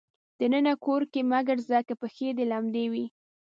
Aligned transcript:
د 0.37 0.39
ننه 0.53 0.73
کور 0.85 1.01
کې 1.11 1.21
مه 1.29 1.39
ګرځه 1.47 1.79
که 1.87 1.93
پښې 2.01 2.29
دې 2.37 2.45
لمدې 2.51 2.85
وي. 2.91 3.05